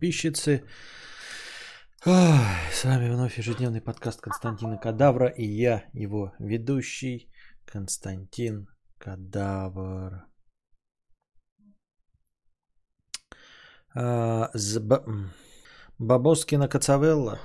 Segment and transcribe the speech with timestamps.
[0.00, 0.64] подписчицы.
[2.06, 2.38] Ой,
[2.72, 7.28] с вами вновь ежедневный подкаст Константина Кадавра и я, его ведущий
[7.66, 8.68] Константин
[8.98, 10.24] Кадавр.
[13.94, 14.50] А.
[15.98, 17.38] Бабоскина Кацавелла.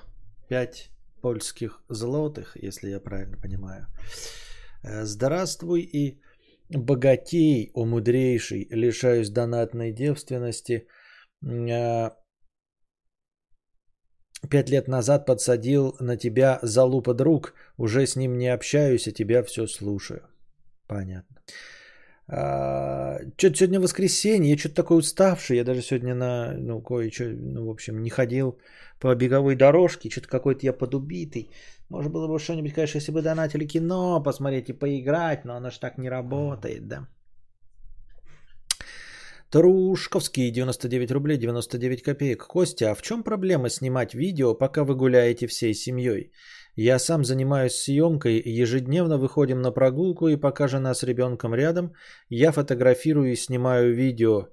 [0.48, 0.92] 5
[1.22, 3.88] польских злотых, если я правильно понимаю.
[4.82, 6.22] Э, здравствуй и
[6.70, 10.88] богатей, о мудрейший, лишаюсь донатной девственности.
[14.49, 19.44] Пять лет назад подсадил на тебя залупа друг, уже с ним не общаюсь, а тебя
[19.44, 20.23] все слушаю.
[20.88, 21.38] Понятно.
[22.27, 27.68] А, что-то сегодня воскресенье, я что-то такой уставший, я даже сегодня на, ну, кое-что, ну,
[27.68, 28.58] в общем, не ходил
[28.99, 31.52] по беговой дорожке, что-то какой-то я подубитый.
[31.90, 35.80] Может было бы что-нибудь, конечно, если бы донатили кино посмотреть и поиграть, но оно же
[35.80, 37.07] так не работает, да.
[39.55, 42.46] Трушковский, 99 рублей 99 копеек.
[42.46, 46.34] Костя, а в чем проблема снимать видео, пока вы гуляете всей семьей?
[46.76, 51.94] Я сам занимаюсь съемкой, ежедневно выходим на прогулку, и пока жена с ребенком рядом,
[52.27, 54.49] я фотографирую и снимаю видео,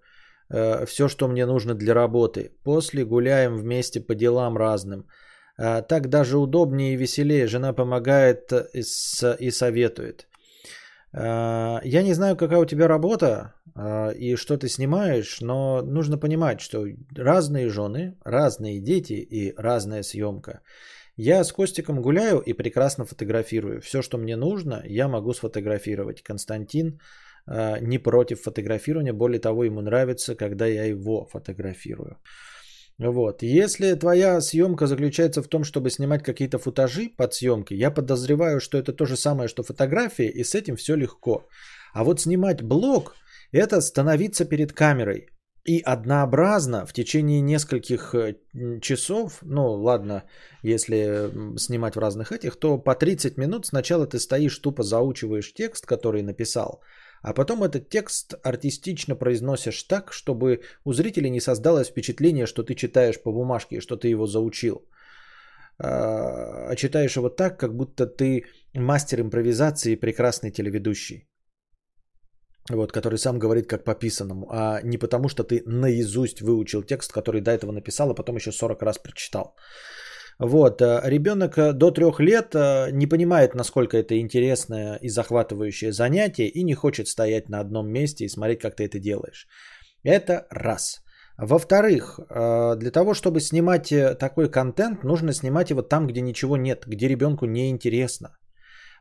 [0.51, 2.53] э, все, что мне нужно для работы.
[2.63, 5.09] После гуляем вместе по делам разным.
[5.59, 7.49] Э, так даже удобнее и веселее.
[7.49, 10.29] Жена помогает и, с, и советует.
[11.13, 16.19] Э, я не знаю, какая у тебя работа э, и что ты снимаешь, но нужно
[16.19, 20.61] понимать, что разные жены, разные дети и разная съемка.
[21.17, 23.81] Я с Костиком гуляю и прекрасно фотографирую.
[23.81, 26.23] Все, что мне нужно, я могу сфотографировать.
[26.23, 26.99] Константин
[27.47, 32.17] э, не против фотографирования, более того, ему нравится, когда я его фотографирую.
[33.11, 33.43] Вот.
[33.43, 38.79] Если твоя съемка заключается в том, чтобы снимать какие-то футажи под съемкой, я подозреваю, что
[38.79, 41.47] это то же самое, что фотография, и с этим все легко.
[41.95, 43.15] А вот снимать блог–
[43.53, 45.29] это становиться перед камерой.
[45.65, 48.35] И однообразно в течение нескольких э,
[48.81, 50.25] часов, ну ладно,
[50.65, 55.87] если снимать в разных этих, то по 30 минут сначала ты стоишь, тупо заучиваешь текст,
[55.87, 56.81] который написал,
[57.23, 62.75] а потом этот текст артистично произносишь так, чтобы у зрителей не создалось впечатление, что ты
[62.75, 64.89] читаешь по бумажке, что ты его заучил.
[65.79, 68.45] А, а читаешь его так, как будто ты
[68.75, 71.29] мастер импровизации и прекрасный телеведущий
[72.71, 77.13] вот, который сам говорит как по писанному, а не потому, что ты наизусть выучил текст,
[77.13, 79.57] который до этого написал, а потом еще 40 раз прочитал.
[80.39, 85.93] Вот, э, ребенок э, до трех лет э, не понимает, насколько это интересное и захватывающее
[85.93, 89.47] занятие и не хочет стоять на одном месте и смотреть, как ты это делаешь.
[90.03, 91.03] Это раз.
[91.39, 97.09] Во-вторых, для того, чтобы снимать такой контент, нужно снимать его там, где ничего нет, где
[97.09, 98.37] ребенку не интересно.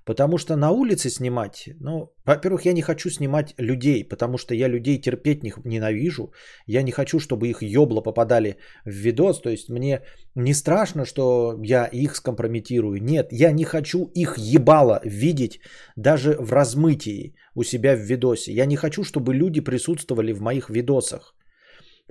[0.05, 4.67] Потому что на улице снимать, ну, во-первых, я не хочу снимать людей, потому что я
[4.67, 6.33] людей терпеть не, ненавижу.
[6.65, 9.41] Я не хочу, чтобы их ебло попадали в видос.
[9.41, 10.01] То есть мне
[10.35, 13.01] не страшно, что я их скомпрометирую.
[13.01, 15.59] Нет, я не хочу их ебало видеть
[15.95, 18.53] даже в размытии у себя в видосе.
[18.53, 21.35] Я не хочу, чтобы люди присутствовали в моих видосах.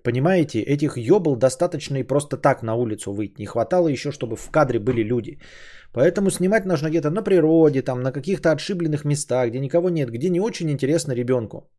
[0.02, 3.40] Понимаете, этих ебл достаточно и просто так на улицу выйти.
[3.40, 5.38] Не хватало еще, чтобы в кадре были люди.
[5.92, 10.30] Поэтому снимать нужно где-то на природе, там, на каких-то отшибленных местах, где никого нет, где
[10.30, 11.70] не очень интересно ребенку.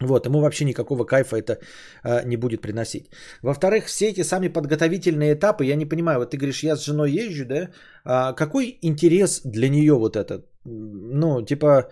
[0.00, 1.58] Вот, ему вообще никакого кайфа это
[2.04, 3.06] э, не будет приносить.
[3.42, 7.12] Во-вторых, все эти сами подготовительные этапы, я не понимаю, вот ты говоришь, я с женой
[7.12, 7.68] езжу, да,
[8.04, 10.50] а какой интерес для нее вот этот?
[10.64, 11.90] Ну, типа,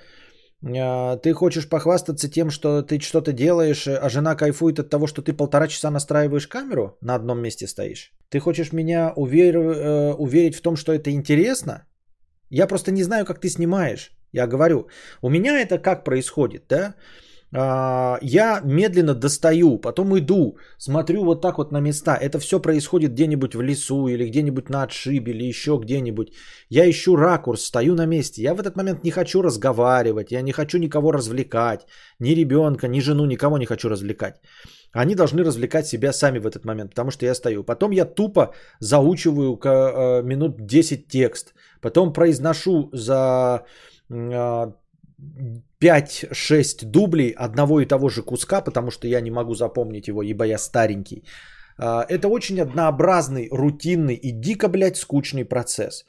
[1.22, 5.32] ты хочешь похвастаться тем, что ты что-то делаешь, а жена кайфует от того, что ты
[5.32, 8.12] полтора часа настраиваешь камеру, на одном месте стоишь.
[8.28, 9.56] Ты хочешь меня увер...
[9.56, 11.86] Э, уверить в том, что это интересно?
[12.48, 14.12] Я просто не знаю, как ты снимаешь.
[14.32, 14.88] Я говорю,
[15.20, 16.94] у меня это как происходит, да?
[17.54, 22.16] А, я медленно достаю, потом иду, смотрю вот так вот на места.
[22.16, 26.32] Это все происходит где-нибудь в лесу или где-нибудь на отшибе или еще где-нибудь.
[26.70, 28.42] Я ищу ракурс, стою на месте.
[28.42, 31.86] Я в этот момент не хочу разговаривать, я не хочу никого развлекать.
[32.20, 34.40] Ни ребенка, ни жену, никого не хочу развлекать.
[34.94, 37.64] Они должны развлекать себя сами в этот момент, потому что я стою.
[37.64, 41.54] Потом я тупо заучиваю э, минут 10 текст.
[41.80, 43.64] Потом произношу за
[44.10, 44.72] а,
[45.80, 50.44] 5-6 дублей одного и того же куска, потому что я не могу запомнить его, ибо
[50.44, 51.24] я старенький.
[51.78, 56.04] А, это очень однообразный, рутинный и дико, блядь, скучный процесс.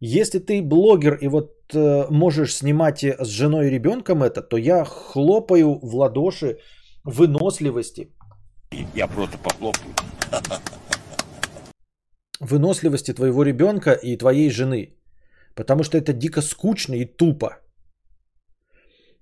[0.00, 4.84] Если ты блогер и вот э, можешь снимать с женой и ребенком это, то я
[4.84, 6.58] хлопаю в ладоши
[7.04, 8.10] выносливости.
[8.94, 9.94] Я просто похлопаю.
[12.40, 14.96] Выносливости твоего ребенка и твоей жены.
[15.54, 17.63] Потому что это дико скучно и тупо.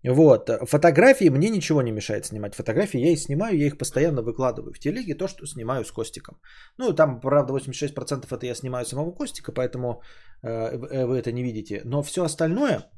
[0.05, 0.51] Вот.
[0.69, 2.55] Фотографии мне ничего не мешает снимать.
[2.55, 4.73] Фотографии я их снимаю, я их постоянно выкладываю.
[4.73, 6.41] В телеге то, что снимаю с Костиком.
[6.79, 10.03] Ну, там, правда, 86% это я снимаю самого Костика, поэтому
[10.43, 10.77] э,
[11.07, 11.83] вы это не видите.
[11.85, 12.91] Но все остальное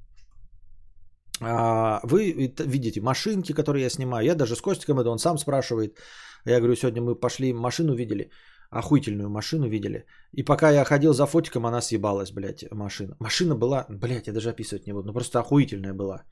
[1.40, 3.00] э, вы видите.
[3.00, 4.24] Машинки, которые я снимаю.
[4.24, 5.98] Я даже с Костиком это он сам спрашивает.
[6.46, 8.30] Я говорю, сегодня мы пошли машину видели
[8.74, 10.04] охуительную машину видели.
[10.32, 13.16] И пока я ходил за фотиком, она съебалась, блядь, машина.
[13.20, 16.24] Машина была, блядь, я даже описывать не буду, ну просто охуительная была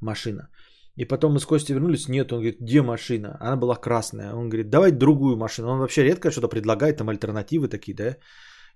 [0.00, 0.48] машина.
[0.96, 3.36] И потом мы с Костей вернулись, нет, он говорит, где машина?
[3.40, 4.32] Она была красная.
[4.34, 5.68] Он говорит, давай другую машину.
[5.68, 8.16] Он вообще редко что-то предлагает, там альтернативы такие, да?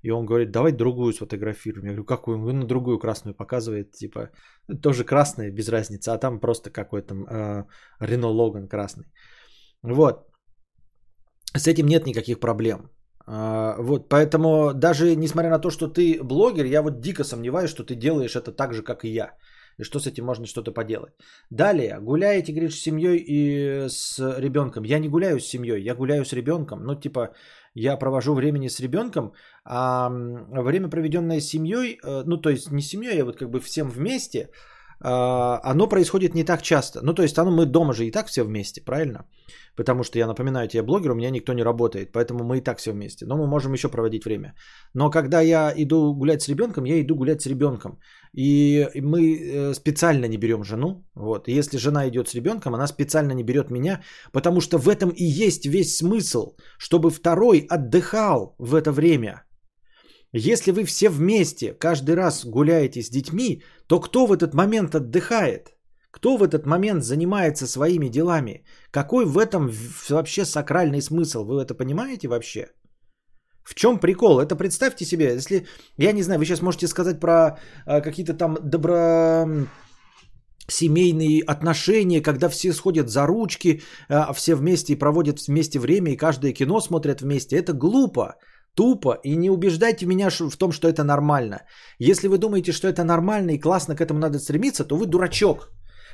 [0.02, 1.87] И он говорит, давай другую сфотографируем.
[1.87, 2.38] Я говорю, какую?
[2.38, 4.31] Он на другую красную показывает, типа,
[4.82, 7.64] тоже красная, без разницы, а там просто какой-то э,
[8.00, 9.05] Рено Логан красный.
[9.82, 10.26] Вот.
[11.56, 12.90] С этим нет никаких проблем.
[13.26, 17.84] А, вот, поэтому даже несмотря на то, что ты блогер, я вот дико сомневаюсь, что
[17.84, 19.37] ты делаешь это так же, как и я.
[19.81, 21.12] И что с этим можно что-то поделать.
[21.50, 24.85] Далее, гуляете, говоришь, с семьей и с ребенком.
[24.85, 26.85] Я не гуляю с семьей, я гуляю с ребенком.
[26.85, 27.31] Ну, типа,
[27.75, 29.32] я провожу времени с ребенком,
[29.65, 33.49] а время, проведенное с семьей, э, ну, то есть не с семьей, а вот как
[33.49, 34.50] бы всем вместе,
[35.02, 37.00] оно происходит не так часто.
[37.02, 39.25] Ну, то есть оно, мы дома же и так все вместе, правильно?
[39.76, 42.79] Потому что я напоминаю тебе, блогер, у меня никто не работает, поэтому мы и так
[42.79, 43.26] все вместе.
[43.26, 44.55] Но мы можем еще проводить время.
[44.94, 47.99] Но когда я иду гулять с ребенком, я иду гулять с ребенком.
[48.37, 51.05] И мы э, специально не берем жену.
[51.14, 51.49] Вот.
[51.49, 54.00] Если жена идет с ребенком, она специально не берет меня,
[54.32, 59.44] потому что в этом и есть весь смысл, чтобы второй отдыхал в это время.
[60.32, 65.75] Если вы все вместе каждый раз гуляете с детьми, то кто в этот момент отдыхает?
[66.12, 68.65] Кто в этот момент занимается своими делами?
[68.91, 69.71] Какой в этом
[70.09, 71.44] вообще сакральный смысл?
[71.44, 72.69] Вы это понимаете вообще?
[73.65, 74.41] В чем прикол?
[74.41, 75.67] Это представьте себе, если,
[75.97, 79.47] я не знаю, вы сейчас можете сказать про э, какие-то там добро
[80.69, 86.53] семейные отношения, когда все сходят за ручки, э, все вместе проводят вместе время и каждое
[86.53, 87.56] кино смотрят вместе.
[87.56, 88.37] Это глупо,
[88.75, 91.64] тупо и не убеждайте меня в том, что это нормально.
[91.99, 95.70] Если вы думаете, что это нормально и классно к этому надо стремиться, то вы дурачок.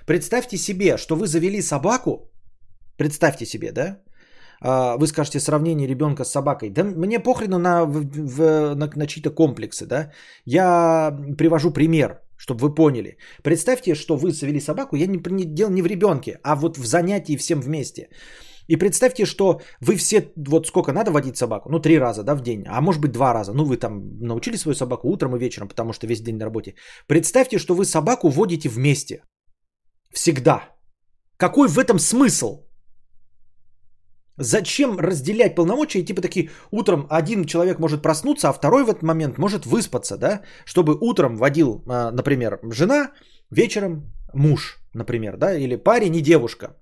[0.06, 2.30] Представьте себе, что вы завели собаку,
[2.96, 3.98] представьте себе, да,
[4.60, 6.70] а, вы скажете сравнение ребенка с собакой.
[6.70, 10.12] Да мне похрену на, в, на, на чьи-то комплексы, да.
[10.44, 13.18] Я привожу пример, чтобы вы поняли.
[13.42, 16.86] Представьте, что вы завели собаку, я не, не делал не в ребенке, а вот в
[16.86, 18.08] занятии всем вместе.
[18.68, 22.40] И представьте, что вы все, вот сколько надо водить собаку, ну три раза, да, в
[22.40, 25.68] день, а может быть два раза, ну вы там научили свою собаку утром и вечером,
[25.68, 26.74] потому что весь день на работе.
[27.06, 29.22] Представьте, что вы собаку водите вместе.
[30.12, 30.76] Всегда.
[31.36, 32.66] Какой в этом смысл?
[34.38, 36.04] Зачем разделять полномочия?
[36.04, 40.42] Типа такие, утром один человек может проснуться, а второй в этот момент может выспаться, да?
[40.66, 43.12] Чтобы утром водил, а, например, жена,
[43.50, 45.54] вечером муж, например, да?
[45.54, 46.76] Или парень и девушка.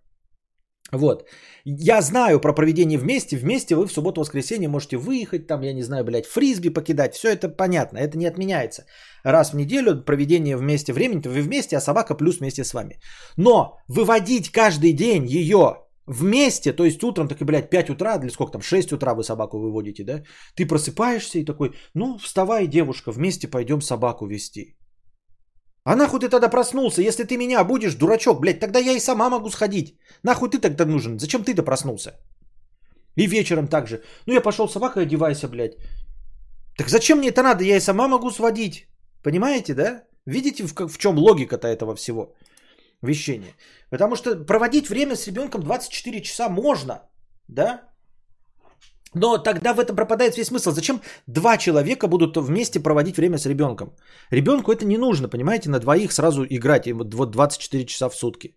[0.96, 1.28] Вот.
[1.64, 3.36] Я знаю про проведение вместе.
[3.36, 7.14] Вместе вы в субботу-воскресенье можете выехать, там, я не знаю, блядь, фрисби покидать.
[7.14, 8.84] Все это понятно, это не отменяется.
[9.24, 13.00] Раз в неделю проведение вместе времени, вы вместе, а собака плюс вместе с вами.
[13.36, 18.30] Но выводить каждый день ее вместе, то есть утром, так и, блядь, 5 утра, или
[18.30, 20.22] сколько там, 6 утра вы собаку выводите, да?
[20.54, 24.76] Ты просыпаешься и такой, ну, вставай, девушка, вместе пойдем собаку вести.
[25.84, 27.02] А нахуй ты тогда проснулся?
[27.02, 29.98] Если ты меня будешь, дурачок, блядь, тогда я и сама могу сходить.
[30.22, 31.18] Нахуй ты тогда нужен?
[31.18, 32.10] Зачем ты-то проснулся?
[33.16, 34.02] И вечером также.
[34.26, 35.76] Ну я пошел собакой одевайся, блядь.
[36.78, 37.64] Так зачем мне это надо?
[37.64, 38.88] Я и сама могу сводить.
[39.22, 40.04] Понимаете, да?
[40.26, 42.34] Видите, в, в чем логика-то этого всего
[43.02, 43.54] вещения?
[43.90, 47.02] Потому что проводить время с ребенком 24 часа можно,
[47.48, 47.82] да?
[49.14, 50.72] Но тогда в этом пропадает весь смысл.
[50.72, 53.88] Зачем два человека будут вместе проводить время с ребенком?
[54.30, 58.54] Ребенку это не нужно, понимаете, на двоих сразу играть вот 24 часа в сутки.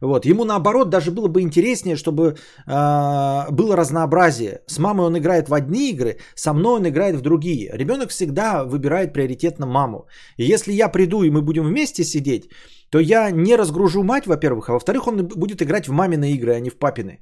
[0.00, 0.24] Вот.
[0.24, 4.60] Ему наоборот даже было бы интереснее, чтобы э, было разнообразие.
[4.66, 7.70] С мамой он играет в одни игры, со мной он играет в другие.
[7.74, 10.06] Ребенок всегда выбирает приоритетно маму.
[10.38, 12.48] И если я приду и мы будем вместе сидеть,
[12.90, 16.60] то я не разгружу мать, во-первых, а во-вторых, он будет играть в мамины игры, а
[16.60, 17.18] не в папины.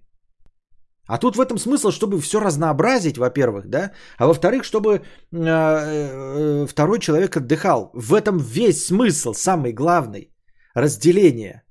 [1.08, 5.00] А тут в этом смысл, чтобы все разнообразить, во-первых, да, а во-вторых, чтобы э,
[5.32, 7.90] э, второй человек отдыхал.
[7.94, 10.30] В этом весь смысл, самый главный,
[10.74, 11.62] разделение.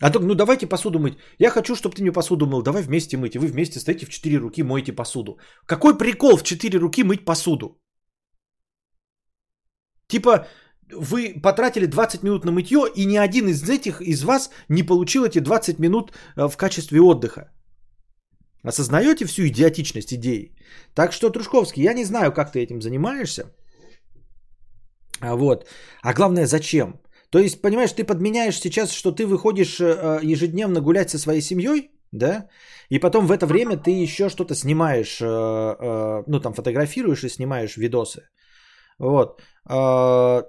[0.00, 1.18] А то, ну давайте посуду мыть.
[1.38, 2.62] Я хочу, чтобы ты мне посуду мыл.
[2.62, 3.34] Давай вместе мыть.
[3.34, 5.38] И вы вместе стоите в четыре руки, моете посуду.
[5.66, 7.78] Какой прикол в четыре руки мыть посуду?
[10.08, 10.46] Типа,
[10.90, 15.24] вы потратили 20 минут на мытье, и ни один из этих, из вас не получил
[15.24, 17.55] эти 20 минут э, в качестве отдыха.
[18.62, 20.54] Осознаете всю идиотичность идеи?
[20.94, 23.44] Так что, Трушковский, я не знаю, как ты этим занимаешься.
[25.20, 25.66] А вот.
[26.02, 27.00] А главное, зачем?
[27.30, 31.90] То есть, понимаешь, ты подменяешь сейчас, что ты выходишь э, ежедневно гулять со своей семьей,
[32.12, 32.48] да,
[32.88, 37.28] и потом в это время ты еще что-то снимаешь, э, э, ну там фотографируешь и
[37.28, 38.22] снимаешь видосы.
[38.98, 39.42] Вот.
[39.68, 40.42] Э,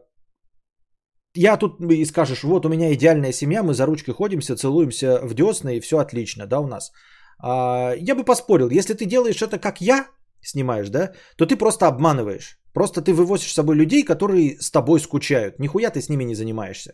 [1.33, 5.33] я тут и скажешь, вот у меня идеальная семья, мы за ручкой ходимся, целуемся в
[5.33, 6.91] десны и все отлично, да, у нас.
[7.39, 10.07] А, я бы поспорил, если ты делаешь это как я
[10.41, 12.59] снимаешь, да, то ты просто обманываешь.
[12.73, 15.59] Просто ты вывозишь с собой людей, которые с тобой скучают.
[15.59, 16.91] Нихуя ты с ними не занимаешься.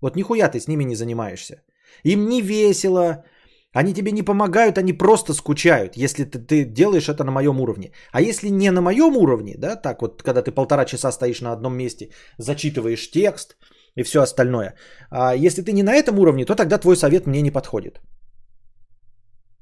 [0.00, 1.62] Вот нихуя ты с ними не занимаешься.
[2.04, 3.24] Им не весело,
[3.72, 7.92] они тебе не помогают, они просто скучают, если ты, ты делаешь это на моем уровне.
[8.12, 11.52] А если не на моем уровне, да, так вот, когда ты полтора часа стоишь на
[11.52, 13.56] одном месте, зачитываешь текст
[13.94, 14.74] и все остальное.
[15.10, 18.00] А если ты не на этом уровне, то тогда твой совет мне не подходит.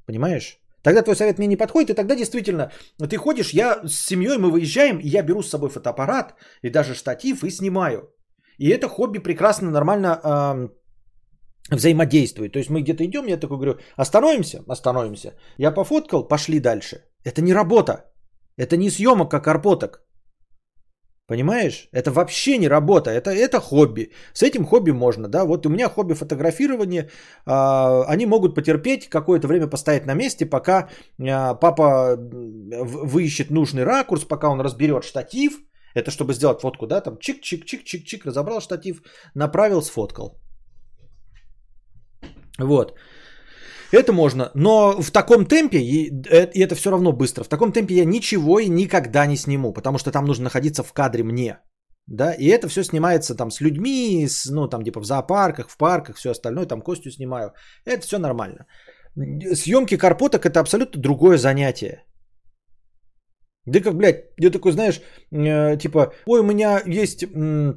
[0.09, 0.57] Понимаешь?
[0.81, 2.71] Тогда твой совет мне не подходит, и тогда действительно
[3.09, 6.95] ты ходишь, я с семьей, мы выезжаем, и я беру с собой фотоаппарат и даже
[6.95, 8.09] штатив и снимаю.
[8.57, 12.53] И это хобби прекрасно, нормально э, взаимодействует.
[12.53, 15.33] То есть мы где-то идем, я такой говорю, остановимся, остановимся.
[15.59, 17.03] Я пофоткал, пошли дальше.
[17.23, 18.11] Это не работа.
[18.57, 20.01] Это не съемок, как арпоток.
[21.29, 21.89] Понимаешь?
[21.93, 24.11] Это вообще не работа, это, это хобби.
[24.33, 25.45] С этим хобби можно, да.
[25.45, 27.09] Вот у меня хобби фотографирование.
[27.45, 30.89] А, они могут потерпеть какое-то время постоять на месте, пока
[31.21, 35.53] а, папа выищет нужный ракурс, пока он разберет штатив.
[35.95, 39.03] Это чтобы сделать фотку, да, там чик-чик-чик-чик-чик, разобрал штатив,
[39.35, 40.41] направил, сфоткал.
[42.59, 42.93] Вот.
[43.91, 46.11] Это можно, но в таком темпе, и
[46.63, 50.11] это все равно быстро, в таком темпе я ничего и никогда не сниму, потому что
[50.11, 51.57] там нужно находиться в кадре мне.
[52.07, 55.77] Да, и это все снимается там с людьми, с, ну там типа в зоопарках, в
[55.77, 57.53] парках, все остальное, там Костю снимаю.
[57.85, 58.65] Это все нормально.
[59.53, 62.03] Съемки карпоток это абсолютно другое занятие.
[63.65, 67.73] Да как, блядь, я такой, знаешь, э, типа, ой, у меня есть Э,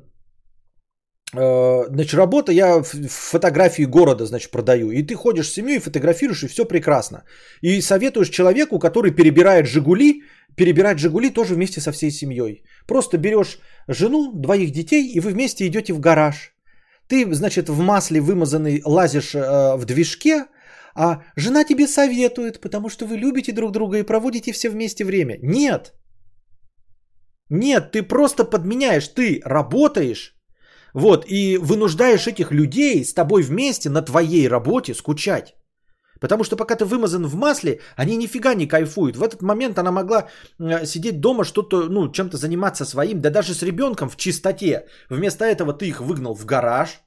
[1.32, 4.90] значит, работа, я фотографии города, значит, продаю.
[4.90, 7.24] И ты ходишь с семьей, фотографируешь, и все прекрасно.
[7.62, 10.22] И советуешь человеку, который перебирает «Жигули»,
[10.56, 12.64] перебирать «Жигули» тоже вместе со всей семьей.
[12.86, 13.58] Просто берешь
[13.88, 16.54] жену, двоих детей, и вы вместе идете в гараж.
[17.08, 20.46] Ты, значит, в масле вымазанный лазишь э, в движке,
[20.94, 25.38] а жена тебе советует, потому что вы любите друг друга и проводите все вместе время.
[25.42, 25.94] Нет.
[27.48, 29.08] Нет, ты просто подменяешь.
[29.08, 30.36] Ты работаешь,
[30.94, 35.54] вот, и вынуждаешь этих людей с тобой вместе на твоей работе скучать.
[36.20, 39.16] Потому что пока ты вымазан в масле, они нифига не кайфуют.
[39.16, 40.28] В этот момент она могла
[40.84, 44.86] сидеть дома, что-то, ну, чем-то заниматься своим, да даже с ребенком в чистоте.
[45.10, 47.00] Вместо этого ты их выгнал в гараж.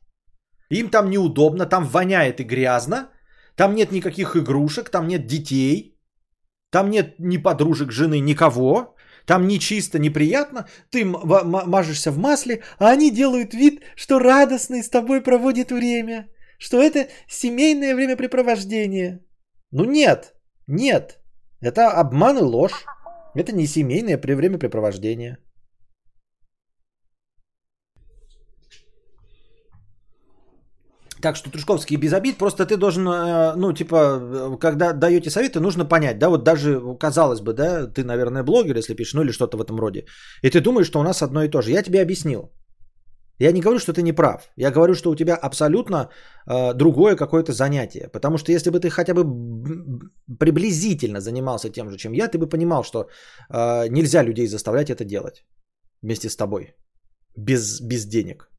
[0.70, 3.10] Им там неудобно, там воняет и грязно.
[3.56, 5.98] Там нет никаких игрушек, там нет детей.
[6.70, 8.95] Там нет ни подружек жены, никого.
[9.26, 14.90] Там не чисто, неприятно, ты мажешься в масле, а они делают вид, что радостно с
[14.90, 16.30] тобой проводит время,
[16.60, 19.26] что это семейное времяпрепровождение.
[19.72, 20.36] Ну нет,
[20.68, 21.20] нет,
[21.60, 22.86] это обман и ложь.
[23.34, 25.40] Это не семейное времяпрепровождение.
[31.26, 35.60] Так что, Трушковский, без обид, просто ты должен, э, ну, типа, э, когда даете советы,
[35.60, 39.32] нужно понять, да, вот даже, казалось бы, да, ты, наверное, блогер, если пишешь, ну, или
[39.32, 40.06] что-то в этом роде,
[40.44, 41.72] и ты думаешь, что у нас одно и то же.
[41.72, 42.52] Я тебе объяснил.
[43.40, 44.52] Я не говорю, что ты не прав.
[44.56, 46.10] Я говорю, что у тебя абсолютно
[46.48, 48.08] э, другое какое-то занятие.
[48.14, 49.24] Потому что если бы ты хотя бы
[50.40, 53.00] приблизительно занимался тем же, чем я, ты бы понимал, что
[53.50, 55.44] э, нельзя людей заставлять это делать
[56.04, 56.76] вместе с тобой.
[57.36, 58.55] Без, без денег.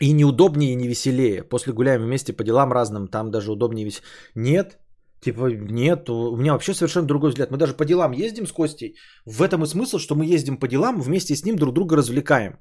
[0.00, 1.42] И неудобнее, и не веселее.
[1.42, 4.06] После гуляем вместе по делам разным, там даже удобнее веселее.
[4.34, 4.78] Нет,
[5.20, 7.50] Типа, нет, у меня вообще совершенно другой взгляд.
[7.50, 8.94] Мы даже по делам ездим с Костей.
[9.26, 12.58] В этом и смысл, что мы ездим по делам, вместе с ним друг друга развлекаем.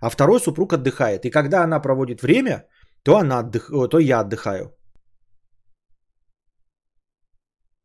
[0.00, 1.24] А второй супруг отдыхает.
[1.24, 2.66] И когда она проводит время,
[3.02, 3.70] то, она отдых...
[3.90, 4.72] то я отдыхаю.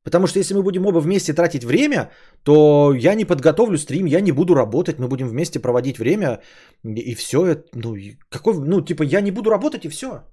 [0.03, 2.11] Потому что если мы будем оба вместе тратить время,
[2.43, 6.41] то я не подготовлю стрим, я не буду работать, мы будем вместе проводить время,
[6.83, 7.63] и все.
[7.75, 7.95] Ну,
[8.29, 10.23] какой, ну, типа, я не буду работать, и все.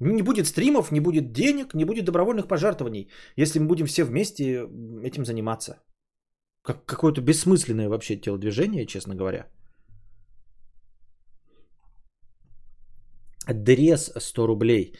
[0.00, 4.68] Не будет стримов, не будет денег, не будет добровольных пожертвований, если мы будем все вместе
[5.04, 5.82] этим заниматься.
[6.62, 9.46] Как, какое-то бессмысленное вообще телодвижение, честно говоря.
[13.48, 14.94] Дрес 100 рублей.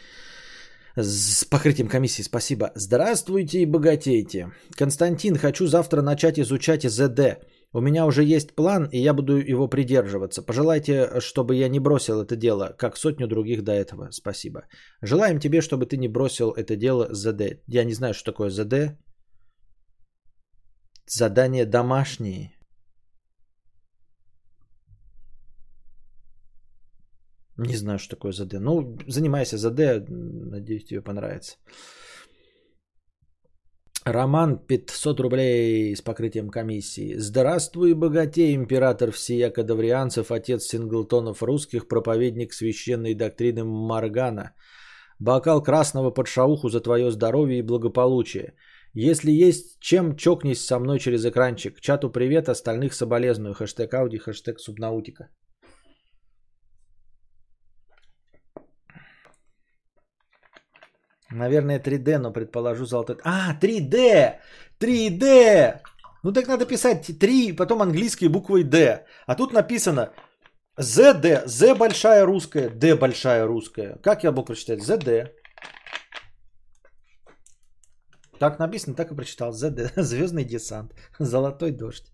[0.97, 2.73] С покрытием комиссии, спасибо.
[2.75, 4.52] Здравствуйте и богатейте.
[4.76, 7.38] Константин, хочу завтра начать изучать ЗД.
[7.73, 10.42] У меня уже есть план, и я буду его придерживаться.
[10.42, 14.11] Пожелайте, чтобы я не бросил это дело, как сотню других до этого.
[14.11, 14.62] Спасибо.
[15.02, 17.62] Желаем тебе, чтобы ты не бросил это дело ЗД.
[17.68, 18.99] Я не знаю, что такое ЗД.
[21.06, 22.60] Задания домашние.
[27.61, 28.55] Не знаю, что такое ЗД.
[28.61, 31.57] Ну, занимайся ЗД, надеюсь, тебе понравится.
[34.07, 37.19] Роман 500 рублей с покрытием комиссии.
[37.19, 44.55] Здравствуй, богатей, император всея кадаврианцев, отец синглтонов русских, проповедник священной доктрины Маргана.
[45.19, 48.55] Бокал красного под шауху за твое здоровье и благополучие.
[48.95, 51.79] Если есть чем, чокнись со мной через экранчик.
[51.81, 53.52] Чату привет, остальных соболезную.
[53.52, 55.29] Хэштег Ауди, хэштег Субнаутика.
[61.33, 63.17] Наверное, 3D, но предположу золотой.
[63.25, 64.35] А, 3D!
[64.81, 65.81] 3D!
[66.23, 69.05] Ну так надо писать 3, потом английские буквой D.
[69.27, 70.13] А тут написано
[70.79, 73.99] ZD, Z большая русская, D большая русская.
[74.03, 74.81] Как я мог прочитать?
[74.81, 75.31] ZD.
[78.39, 79.53] Так написано, так и прочитал.
[79.53, 79.93] ZD.
[80.03, 80.95] Звездный десант.
[81.19, 82.13] Золотой дождь.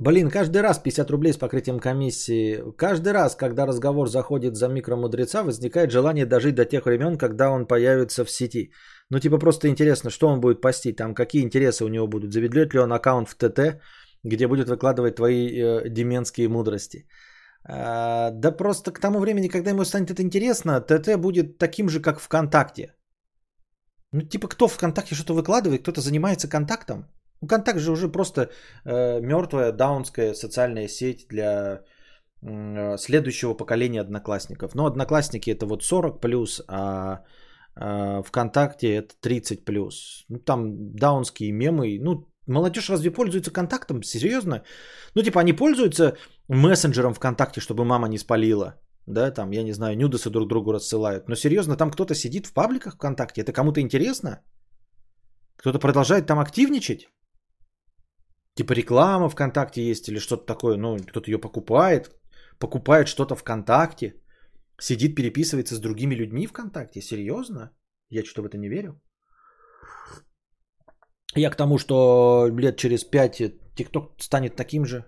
[0.00, 2.62] Блин, каждый раз 50 рублей с покрытием комиссии.
[2.76, 7.66] Каждый раз, когда разговор заходит за микромудреца, возникает желание дожить до тех времен, когда он
[7.66, 8.70] появится в сети.
[9.10, 12.32] Ну, типа, просто интересно, что он будет постить, там, какие интересы у него будут.
[12.32, 13.80] Заведет ли он аккаунт в ТТ,
[14.22, 17.08] где будет выкладывать твои э, деменские мудрости.
[17.64, 22.00] А, да просто к тому времени, когда ему станет это интересно, ТТ будет таким же,
[22.00, 22.94] как ВКонтакте.
[24.12, 27.04] Ну, типа, кто ВКонтакте что-то выкладывает, кто-то занимается контактом.
[27.40, 28.50] Ну, контакт же уже просто
[28.84, 31.82] э, мертвая даунская социальная сеть для
[32.42, 34.74] э, следующего поколения одноклассников.
[34.74, 37.24] Но одноклассники это вот 40 плюс, а
[37.76, 40.24] э, ВКонтакте это 30 плюс.
[40.28, 41.98] Ну, там даунские мемы.
[42.00, 44.02] Ну, молодежь разве пользуется контактом?
[44.02, 44.64] Серьезно?
[45.14, 46.16] Ну, типа, они пользуются
[46.48, 48.74] мессенджером ВКонтакте, чтобы мама не спалила.
[49.06, 51.28] Да, там, я не знаю, нюдосы друг другу рассылают.
[51.28, 53.40] Но серьезно, там кто-то сидит в пабликах ВКонтакте.
[53.40, 54.42] Это кому-то интересно?
[55.56, 57.08] Кто-то продолжает там активничать?
[58.58, 62.10] Типа реклама ВКонтакте есть или что-то такое, ну, кто-то ее покупает,
[62.58, 64.14] покупает что-то ВКонтакте,
[64.80, 67.00] сидит, переписывается с другими людьми ВКонтакте.
[67.00, 67.70] Серьезно?
[68.10, 69.00] Я что-то в это не верю.
[71.36, 73.36] Я к тому, что лет через пять
[73.76, 75.04] ТикТок станет таким же.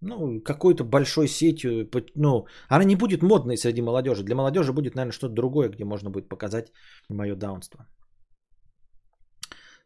[0.00, 1.90] Ну, какой-то большой сетью.
[2.14, 4.22] Ну, она не будет модной среди молодежи.
[4.22, 6.70] Для молодежи будет, наверное, что-то другое, где можно будет показать
[7.08, 7.88] мое даунство.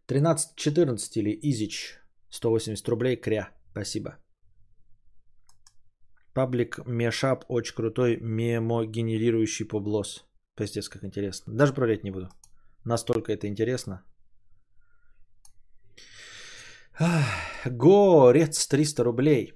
[0.07, 3.51] 13-14 или Изич 180 рублей, кря.
[3.71, 4.17] Спасибо.
[6.35, 10.27] Паблик Мешап очень крутой мемогенерирующий публос.
[10.55, 11.55] Пиздец, как интересно.
[11.55, 12.29] Даже проверять не буду.
[12.85, 14.05] Настолько это интересно.
[17.65, 19.53] Горец 300 рублей.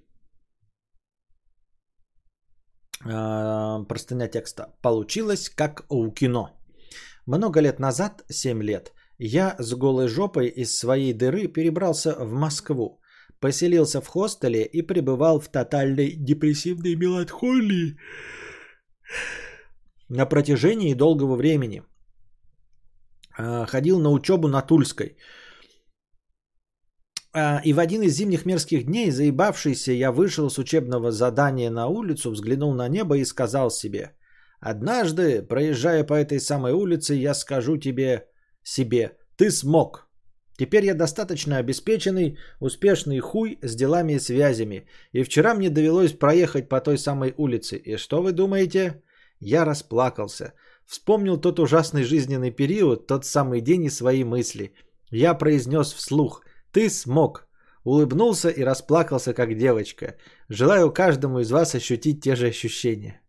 [3.04, 4.74] А, простыня текста.
[4.82, 6.50] Получилось как у кино.
[7.26, 13.02] Много лет назад, 7 лет, я с голой жопой из своей дыры перебрался в Москву,
[13.38, 17.98] поселился в хостеле и пребывал в тотальной депрессивной меланхолии
[20.08, 21.82] на протяжении долгого времени.
[23.36, 25.18] А, ходил на учебу на Тульской.
[27.34, 31.88] А, и в один из зимних мерзких дней, заебавшийся, я вышел с учебного задания на
[31.88, 34.16] улицу, взглянул на небо и сказал себе,
[34.60, 38.29] «Однажды, проезжая по этой самой улице, я скажу тебе,
[38.62, 39.16] себе.
[39.36, 40.08] Ты смог.
[40.58, 44.86] Теперь я достаточно обеспеченный, успешный хуй с делами и связями.
[45.12, 47.76] И вчера мне довелось проехать по той самой улице.
[47.76, 49.02] И что вы думаете?
[49.38, 50.52] Я расплакался.
[50.84, 54.74] Вспомнил тот ужасный жизненный период, тот самый день и свои мысли.
[55.10, 56.42] Я произнес вслух
[56.72, 57.48] «Ты смог».
[57.84, 60.16] Улыбнулся и расплакался, как девочка.
[60.50, 63.22] Желаю каждому из вас ощутить те же ощущения.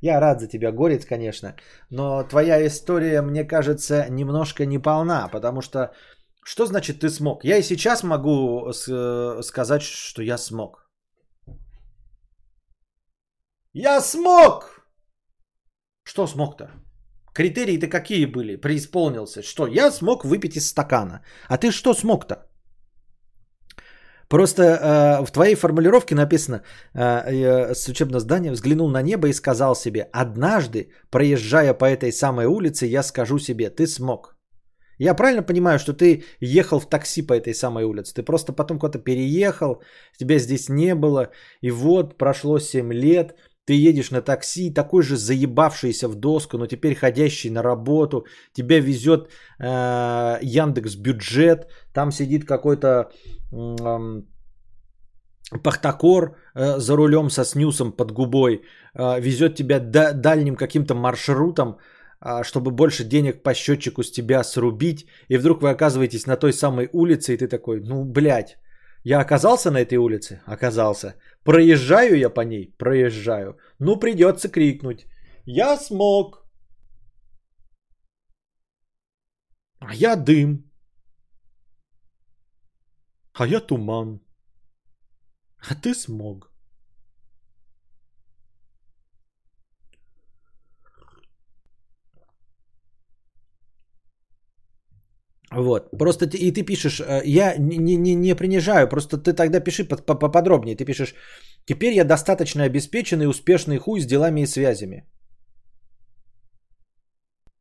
[0.00, 1.56] Я рад за тебя, Горец, конечно.
[1.90, 5.92] Но твоя история, мне кажется, немножко неполна, потому что
[6.44, 7.44] что значит ты смог?
[7.44, 8.72] Я и сейчас могу
[9.42, 10.88] сказать, что я смог.
[13.74, 14.64] Я смог!
[16.04, 16.70] Что смог-то?
[17.34, 18.56] Критерии-то какие были?
[18.56, 19.42] Преисполнился.
[19.42, 19.66] Что?
[19.66, 21.22] Я смог выпить из стакана.
[21.48, 22.47] А ты что смог-то?
[24.28, 26.62] Просто э, в твоей формулировке написано
[26.94, 32.46] э, с учебного здания взглянул на небо и сказал себе, однажды, проезжая по этой самой
[32.46, 34.36] улице, я скажу себе, ты смог.
[34.98, 38.14] Я правильно понимаю, что ты ехал в такси по этой самой улице?
[38.14, 39.82] Ты просто потом куда-то переехал,
[40.18, 41.30] тебя здесь не было,
[41.62, 43.34] и вот прошло 7 лет,
[43.68, 48.80] ты едешь на такси, такой же заебавшийся в доску, но теперь ходящий на работу, тебя
[48.80, 49.28] везет
[49.60, 53.10] э, Яндекс Бюджет, там сидит какой-то
[53.52, 54.22] э,
[55.62, 58.62] Пахтакор э, за рулем со снюсом под губой,
[58.94, 61.76] э, везет тебя до, дальним каким-то маршрутом,
[62.24, 66.52] э, чтобы больше денег по счетчику с тебя срубить, и вдруг вы оказываетесь на той
[66.52, 68.56] самой улице, и ты такой, ну, блядь,
[69.04, 70.40] я оказался на этой улице?
[70.46, 71.14] Оказался.
[71.48, 72.74] Проезжаю я по ней?
[72.78, 73.58] Проезжаю.
[73.78, 75.06] Ну, придется крикнуть.
[75.46, 76.46] Я смог.
[79.78, 80.70] А я дым.
[83.32, 84.20] А я туман.
[85.70, 86.52] А ты смог.
[95.58, 95.90] Вот.
[95.98, 99.84] Просто ты, и ты пишешь, э, я не, не, не принижаю, просто ты тогда пиши
[99.84, 100.76] поподробнее.
[100.76, 101.14] Ты пишешь,
[101.64, 105.04] теперь я достаточно обеспеченный, успешный хуй с делами и связями.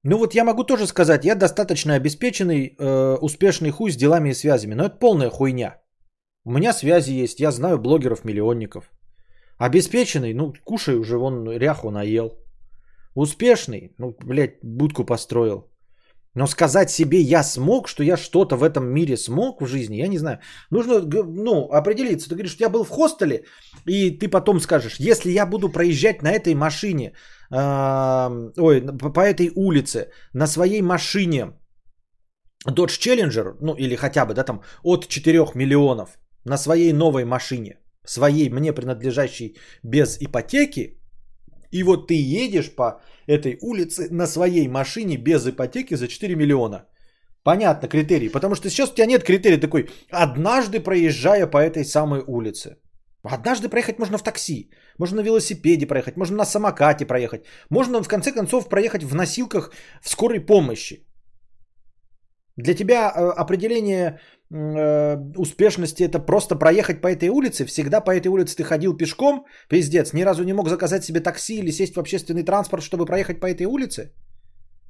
[0.04, 4.36] Ну вот я могу тоже сказать, я достаточно обеспеченный, э, успешный хуй с делами и
[4.36, 5.82] связями, но это полная хуйня.
[6.46, 8.92] У меня связи есть, я знаю блогеров-миллионников.
[9.58, 12.38] Обеспеченный, ну кушай уже, вон ряху наел.
[13.16, 15.72] Успешный, ну, блядь, будку построил.
[16.38, 20.08] Но сказать себе я смог, что я что-то в этом мире смог в жизни, я
[20.08, 20.40] не знаю.
[20.70, 22.30] Нужно ну, определиться.
[22.30, 23.44] Ты говоришь, что я был в хостеле,
[23.88, 27.14] и ты потом скажешь, если я буду проезжать на этой машине,
[27.50, 28.82] ой,
[29.16, 31.54] по этой улице, на своей машине
[32.68, 37.80] Dodge Challenger, ну или хотя бы, да, там от 4 миллионов на своей новой машине,
[38.06, 41.00] своей мне принадлежащей без ипотеки,
[41.72, 46.86] и вот ты едешь по этой улице на своей машине без ипотеки за 4 миллиона.
[47.44, 48.30] Понятно, критерий.
[48.30, 52.78] Потому что сейчас у тебя нет критерия такой, однажды проезжая по этой самой улице.
[53.24, 58.08] Однажды проехать можно в такси, можно на велосипеде проехать, можно на самокате проехать, можно в
[58.08, 61.06] конце концов проехать в носилках в скорой помощи.
[62.58, 67.66] Для тебя э, определение успешности это просто проехать по этой улице.
[67.66, 71.60] Всегда по этой улице ты ходил пешком, пиздец, ни разу не мог заказать себе такси
[71.60, 74.14] или сесть в общественный транспорт, чтобы проехать по этой улице.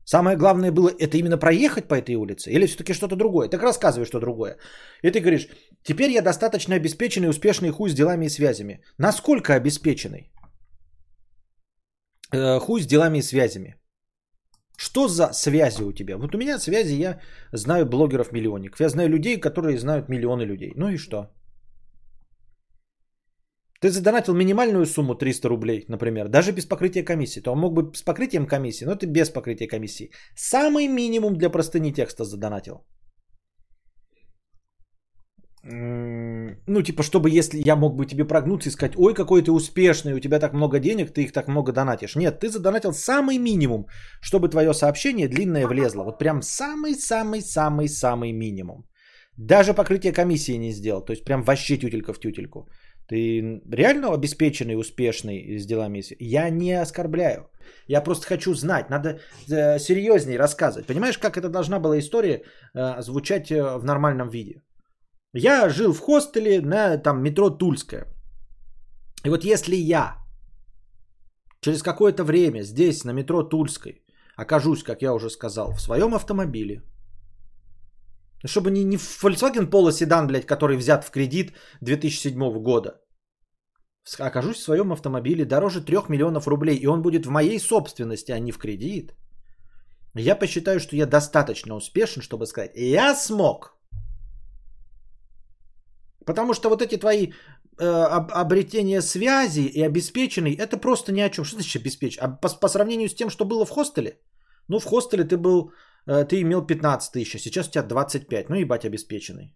[0.06, 3.50] Самое главное было это именно проехать по этой улице или все-таки что-то другое.
[3.50, 4.58] Так рассказывай, что другое.
[5.04, 5.50] И ты говоришь,
[5.84, 8.80] теперь я достаточно обеспеченный, успешный хуй с делами и связями.
[8.98, 10.32] Насколько обеспеченный?
[12.32, 13.76] Э, хуй с делами и связями.
[14.78, 16.18] Что за связи у тебя?
[16.18, 17.20] Вот у меня связи, я
[17.52, 18.80] знаю блогеров-миллионников.
[18.80, 20.72] Я знаю людей, которые знают миллионы людей.
[20.76, 21.32] Ну и что?
[23.82, 27.42] Ты задонатил минимальную сумму 300 рублей, например, даже без покрытия комиссии.
[27.42, 30.12] То он мог бы с покрытием комиссии, но ты без покрытия комиссии.
[30.36, 32.86] Самый минимум для простыни текста задонатил
[35.63, 40.13] ну, типа, чтобы если я мог бы тебе прогнуться и сказать, ой, какой ты успешный,
[40.13, 42.15] у тебя так много денег, ты их так много донатишь.
[42.15, 43.88] Нет, ты задонатил самый минимум,
[44.22, 46.04] чтобы твое сообщение длинное влезло.
[46.04, 48.86] Вот прям самый-самый-самый-самый минимум.
[49.38, 51.02] Даже покрытие комиссии не сделал.
[51.06, 52.67] То есть прям вообще тютелька в тютельку.
[53.08, 56.04] Ты реально обеспеченный, успешный с делами?
[56.20, 57.50] Я не оскорбляю.
[57.88, 58.89] Я просто хочу знать.
[58.89, 60.88] Надо э, серьезнее рассказывать.
[60.88, 62.43] Понимаешь, как это должна была история
[62.74, 64.62] э, звучать э, в нормальном виде?
[65.34, 68.06] Я жил в хостеле на там метро Тульская.
[69.26, 70.18] И вот если я
[71.60, 74.04] через какое-то время здесь на метро Тульской
[74.36, 76.82] окажусь, как я уже сказал, в своем автомобиле,
[78.46, 83.02] чтобы не, не Volkswagen Polo седан, блядь, который взят в кредит 2007 года,
[84.20, 88.40] окажусь в своем автомобиле дороже 3 миллионов рублей, и он будет в моей собственности, а
[88.40, 89.13] не в кредит,
[90.16, 93.74] я посчитаю, что я достаточно успешен, чтобы сказать, я смог–
[96.28, 97.32] Потому что вот эти твои
[97.80, 97.86] э,
[98.42, 101.46] обретения связи и обеспеченный, это просто ни о чем.
[101.46, 102.22] Что значит обеспечен?
[102.24, 104.20] А по, по сравнению с тем, что было в хостеле?
[104.68, 105.72] Ну, в хостеле ты был,
[106.06, 108.50] э, ты имел 15 тысяч, а сейчас у тебя 25.
[108.50, 109.56] Ну, ебать, обеспеченный.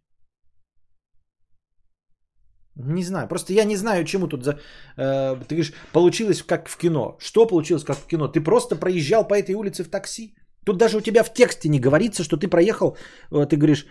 [2.75, 4.51] Не знаю, просто я не знаю, чему тут за...
[4.97, 7.17] Э, ты говоришь, получилось как в кино.
[7.19, 8.29] Что получилось как в кино?
[8.29, 10.35] Ты просто проезжал по этой улице в такси?
[10.65, 12.95] Тут даже у тебя в тексте не говорится, что ты проехал,
[13.31, 13.85] э, ты говоришь,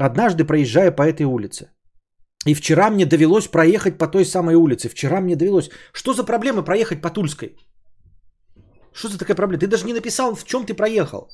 [0.00, 1.70] однажды проезжая по этой улице.
[2.46, 4.88] И вчера мне довелось проехать по той самой улице.
[4.88, 5.70] Вчера мне довелось.
[5.92, 7.56] Что за проблема проехать по Тульской?
[8.92, 9.60] Что за такая проблема?
[9.60, 11.28] Ты даже не написал, в чем ты проехал.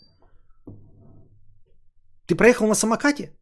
[2.27, 3.33] Ты проехал на самокате?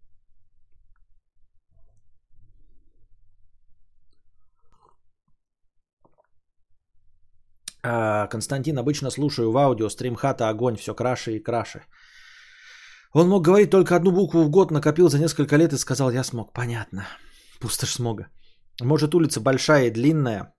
[7.83, 11.81] А, Константин, обычно слушаю в аудио, стримхата, огонь, все краше и краше.
[13.15, 16.25] Он мог говорить только одну букву в год, накопил за несколько лет и сказал, я
[16.25, 16.53] смог.
[16.53, 17.07] Понятно.
[17.65, 18.27] Пустошь смога.
[18.83, 20.53] Может, улица большая и длинная,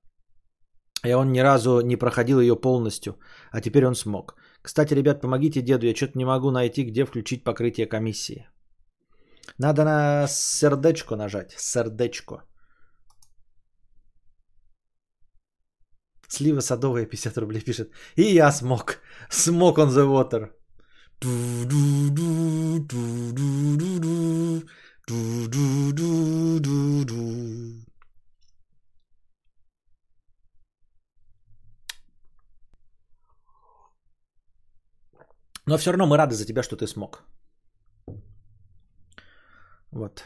[1.07, 3.19] И он ни разу не проходил ее полностью,
[3.51, 4.33] а теперь он смог.
[4.63, 8.47] Кстати, ребят, помогите деду, я что-то не могу найти, где включить покрытие комиссии.
[9.59, 12.41] Надо на сердечко нажать, сердечко.
[16.27, 17.91] Слива садовая 50 рублей пишет.
[18.15, 18.97] И я смог.
[19.29, 20.49] Смог on the water.
[35.67, 37.23] Но все равно мы рады за тебя, что ты смог.
[39.91, 40.23] Вот.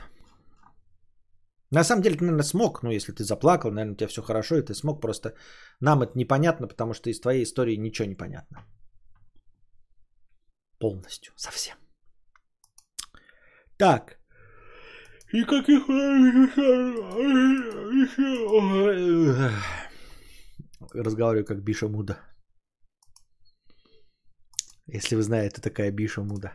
[1.72, 4.56] На самом деле, ты, наверное, смог, ну, если ты заплакал, наверное, у тебя все хорошо,
[4.56, 5.36] и ты смог, просто
[5.82, 8.66] нам это непонятно, потому что из твоей истории ничего не понятно.
[10.80, 11.76] Полностью, совсем.
[13.78, 14.19] Так.
[15.32, 15.88] И каких...
[20.94, 22.18] Разговариваю как Биша Муда.
[24.88, 26.52] Если вы знаете, такая Биша Муда.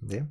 [0.00, 0.28] Да?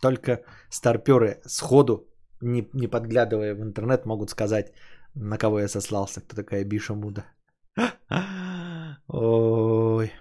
[0.00, 4.72] Только старперы сходу не, не подглядывая в интернет, могут сказать,
[5.14, 7.24] на кого я сослался, кто такая Биша Муда.
[9.08, 10.12] Ой.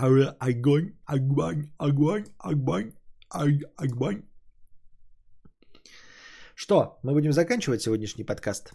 [0.00, 2.92] Огонь, огонь, огонь, огонь,
[3.76, 4.22] огонь.
[6.54, 8.72] Что, мы будем заканчивать сегодняшний подкаст?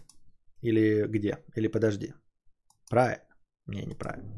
[0.62, 1.38] Или где?
[1.56, 2.14] Или подожди?
[2.88, 3.24] Правильно.
[3.66, 4.30] Не, неправильно.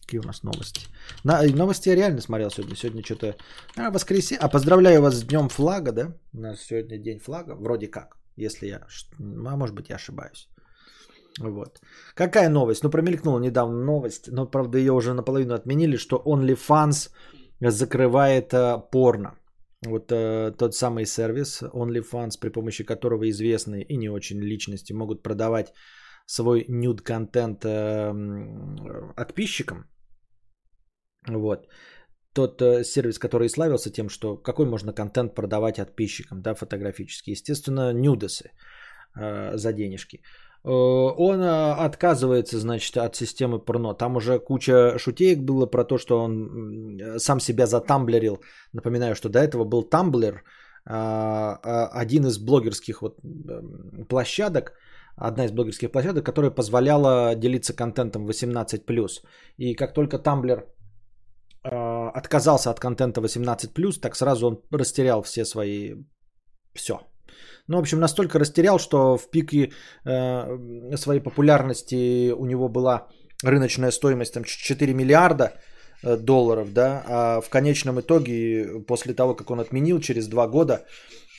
[0.00, 0.80] Какие у нас новости?
[1.22, 2.74] На, новости я реально смотрел сегодня.
[2.74, 3.36] Сегодня что-то...
[3.76, 4.40] А, воскресенье.
[4.40, 6.16] А поздравляю вас с Днем флага, да?
[6.32, 7.54] У нас сегодня День флага.
[7.54, 8.16] Вроде как.
[8.34, 8.86] Если я...
[9.18, 10.48] А может быть я ошибаюсь.
[11.40, 11.80] Вот.
[12.14, 12.84] Какая новость?
[12.84, 17.10] Ну, промелькнула недавно новость, но, правда, ее уже наполовину отменили, что OnlyFans
[17.60, 19.38] закрывает э, порно.
[19.86, 25.22] Вот э, тот самый сервис OnlyFans, при помощи которого известные и не очень личности могут
[25.22, 25.72] продавать
[26.26, 28.12] свой нюд-контент э,
[29.16, 29.84] подписчикам.
[31.28, 31.68] Вот.
[32.32, 37.30] Тот э, сервис, который славился тем, что какой можно контент продавать подписчикам, да, фотографически.
[37.30, 38.50] Естественно, нюдесы
[39.16, 40.22] э, за денежки.
[40.64, 43.94] Он э, отказывается, значит, от системы порно.
[43.94, 48.40] Там уже куча шутеек было про то, что он сам себя затамблерил.
[48.72, 50.42] Напоминаю, что до этого был тамблер,
[50.84, 53.18] один из блогерских вот
[54.08, 54.72] площадок,
[55.16, 59.10] одна из блогерских площадок, которая позволяла делиться контентом 18+.
[59.58, 60.64] И как только Тамблер
[61.64, 65.94] Э, отказался от контента 18+, так сразу он растерял все свои...
[66.74, 67.00] Все.
[67.68, 69.72] Ну, в общем, настолько растерял, что в пике
[70.04, 73.08] э, своей популярности у него была
[73.44, 75.52] рыночная стоимость там 4 миллиарда
[76.02, 80.86] э, долларов, да, а в конечном итоге, после того, как он отменил через два года,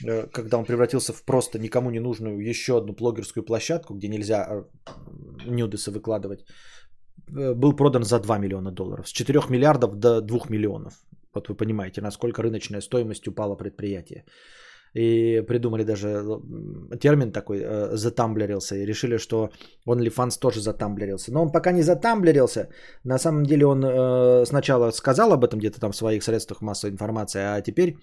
[0.06, 4.48] э, когда он превратился в просто никому не нужную еще одну блогерскую площадку, где нельзя
[4.48, 4.64] э,
[5.48, 6.46] нюдесы выкладывать,
[7.28, 9.08] был продан за 2 миллиона долларов.
[9.08, 10.94] С 4 миллиардов до 2 миллионов.
[11.34, 14.26] Вот вы понимаете, насколько рыночная стоимость упала предприятие.
[14.96, 18.76] И придумали даже э, термин такой, э, затамблерился.
[18.76, 19.50] И решили, что
[19.88, 21.32] OnlyFans тоже затамблерился.
[21.32, 22.70] Но он пока не затамблерился.
[23.04, 27.42] На самом деле он сначала сказал об этом где-то там в своих средствах массовой информации,
[27.42, 27.98] а теперь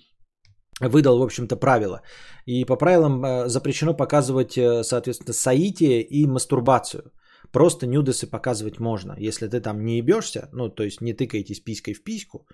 [0.80, 2.02] выдал, в общем-то, правила.
[2.46, 7.12] И по правилам запрещено показывать, соответственно, соитие и мастурбацию.
[7.52, 9.14] Просто нюдесы показывать можно.
[9.18, 12.46] Если ты там не ебешься, ну, то есть не тыкаетесь писькой в письку,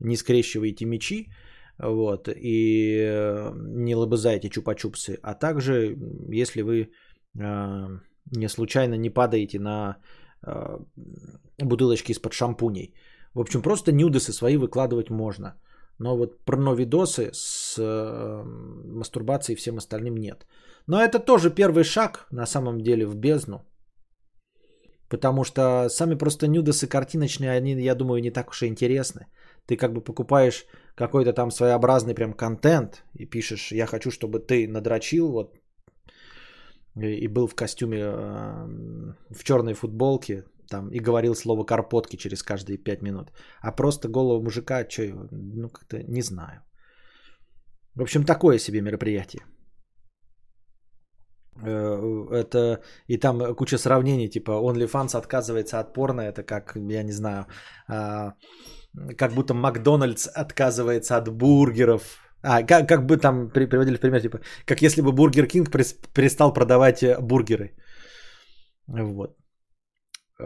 [0.00, 1.28] не скрещиваете мечи,
[1.78, 5.96] вот, и э, не лобызаете чупа-чупсы, а также,
[6.28, 8.00] если вы э,
[8.36, 9.96] не случайно не падаете на
[10.46, 10.78] э,
[11.58, 12.94] бутылочки из-под шампуней.
[13.34, 15.54] В общем, просто нюдесы свои выкладывать можно.
[15.98, 20.46] Но вот порновидосы с мастурбацией и всем остальным нет.
[20.86, 23.67] Но это тоже первый шаг, на самом деле, в бездну.
[25.08, 29.26] Потому что сами просто нюдосы картиночные, они, я думаю, не так уж и интересны.
[29.66, 34.68] Ты как бы покупаешь какой-то там своеобразный прям контент и пишешь, я хочу, чтобы ты
[34.68, 35.56] надрочил вот
[36.96, 38.66] и был в костюме э,
[39.30, 43.30] в черной футболке там и говорил слово карпотки через каждые пять минут.
[43.60, 46.62] А просто голову мужика, что, ну как-то не знаю.
[47.94, 49.42] В общем, такое себе мероприятие.
[51.62, 57.12] Э, это и там куча сравнений, типа OnlyFans отказывается от порно, это как, я не
[57.12, 57.46] знаю,
[57.88, 58.34] а,
[59.16, 62.02] как будто Макдональдс отказывается от бургеров.
[62.42, 65.70] А, как, как бы там приводили в пример, типа, как если бы Бургер Кинг
[66.14, 67.74] перестал продавать э, бургеры.
[68.86, 69.36] Вот.
[70.40, 70.44] Э,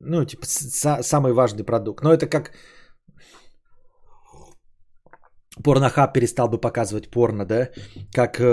[0.00, 2.04] ну, типа, самый важный продукт.
[2.04, 2.52] Но это как
[5.64, 7.68] Порнохаб перестал бы показывать порно, да?
[8.12, 8.44] Как э,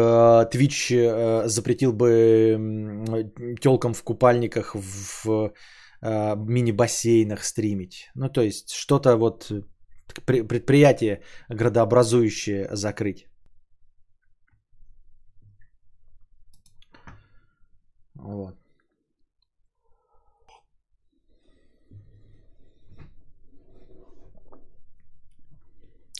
[0.52, 5.54] Twitch э, запретил бы э, телкам в купальниках в
[6.02, 8.10] э, мини-бассейнах стримить.
[8.16, 9.52] Ну, то есть, что-то вот
[10.26, 13.28] предприятие градообразующее закрыть.
[18.16, 18.56] Вот.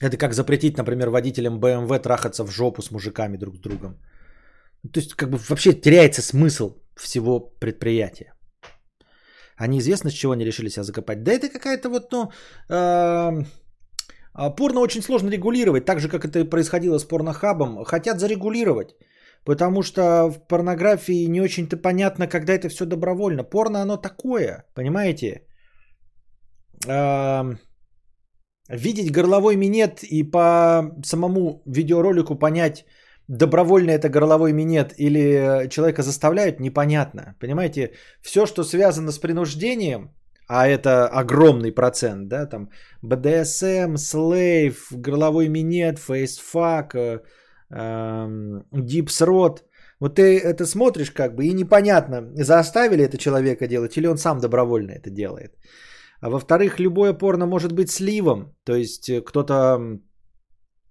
[0.06, 3.98] Это как запретить, например, водителям BMW трахаться в жопу с мужиками друг с другом.
[4.94, 8.34] То есть, как бы вообще теряется смысл всего предприятия.
[9.58, 11.24] А неизвестно, с чего они решили себя закопать.
[11.24, 12.32] Да это какая-то вот, ну,
[12.70, 13.46] э,
[14.58, 17.84] порно очень сложно регулировать, так же, как это происходило с порнохабом.
[17.86, 18.96] Хотят зарегулировать,
[19.46, 23.44] потому что в порнографии не очень-то понятно, когда это все добровольно.
[23.44, 25.48] Порно оно такое, понимаете?
[26.88, 27.56] Э,
[28.70, 32.86] видеть горловой минет и по самому видеоролику понять,
[33.28, 37.36] добровольно это горловой минет или человека заставляют, непонятно.
[37.40, 40.12] Понимаете, все, что связано с принуждением,
[40.48, 42.70] а это огромный процент, да, там
[43.04, 47.20] BDSM, слейв, горловой минет, фейсфак, э,
[47.72, 49.64] эм, дипсрот,
[50.00, 54.40] вот ты это смотришь как бы и непонятно, заставили это человека делать или он сам
[54.40, 55.56] добровольно это делает.
[56.26, 58.56] А во-вторых, любое порно может быть сливом.
[58.64, 59.56] То есть э, кто-то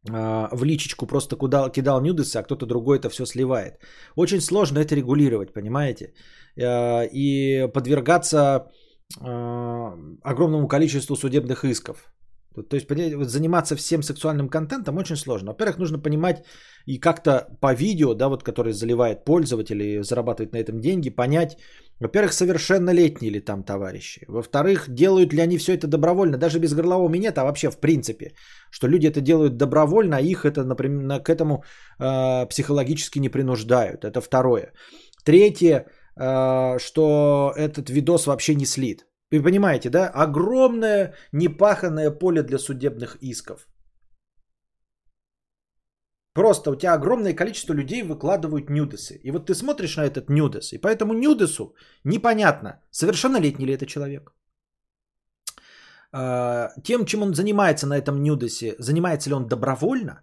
[0.08, 3.74] э, в личечку просто куда, кидал нюдесы, а кто-то другой это все сливает.
[4.16, 6.14] Очень сложно это регулировать, понимаете?
[6.56, 8.70] Э, и подвергаться
[9.20, 9.92] э,
[10.22, 12.14] огромному количеству судебных исков.
[12.62, 12.88] То есть
[13.30, 15.50] заниматься всем сексуальным контентом очень сложно.
[15.50, 16.44] Во-первых, нужно понимать
[16.86, 21.58] и как-то по видео, да, вот который заливает пользователь и зарабатывает на этом деньги, понять,
[22.00, 24.24] во-первых, совершеннолетние ли там товарищи.
[24.28, 28.34] Во-вторых, делают ли они все это добровольно, даже без горлового минета, а вообще в принципе,
[28.70, 31.64] что люди это делают добровольно, а их это, например, к этому
[31.98, 34.04] э, психологически не принуждают.
[34.04, 34.72] Это второе.
[35.24, 35.86] Третье,
[36.16, 39.06] э, что этот видос вообще не слит.
[39.34, 40.08] Вы понимаете, да?
[40.08, 43.66] Огромное непаханное поле для судебных исков.
[46.34, 49.20] Просто у тебя огромное количество людей выкладывают нюдесы.
[49.24, 54.32] И вот ты смотришь на этот нюдес, и поэтому нюдесу непонятно, совершеннолетний ли это человек.
[56.12, 60.22] А, тем, чем он занимается на этом нюдесе, занимается ли он добровольно.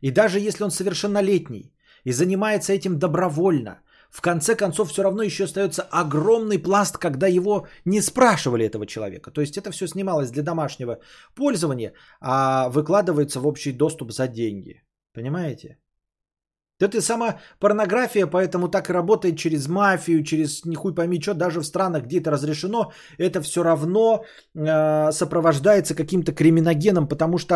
[0.00, 1.72] И даже если он совершеннолетний
[2.04, 3.80] и занимается этим добровольно,
[4.14, 9.30] в конце концов все равно еще остается огромный пласт, когда его не спрашивали этого человека.
[9.32, 10.98] То есть это все снималось для домашнего
[11.34, 14.84] пользования, а выкладывается в общий доступ за деньги.
[15.14, 15.78] Понимаете?
[16.80, 21.64] Это сама порнография, поэтому так и работает через мафию, через нихуй пойми что, даже в
[21.64, 24.24] странах, где это разрешено, это все равно
[24.54, 27.54] э, сопровождается каким-то криминогеном, потому что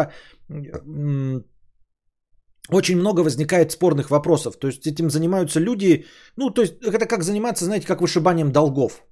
[0.49, 1.41] э,
[2.71, 4.57] очень много возникает спорных вопросов.
[4.57, 6.05] То есть этим занимаются люди,
[6.37, 9.03] ну, то есть это как заниматься, знаете, как вышибанием долгов.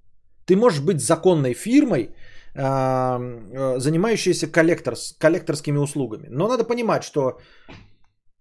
[0.46, 2.14] Ты можешь быть законной фирмой,
[2.54, 6.28] э, занимающейся коллекторс, коллекторскими услугами.
[6.30, 7.38] Но надо понимать, что